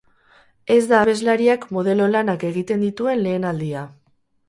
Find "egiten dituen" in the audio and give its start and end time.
2.53-3.25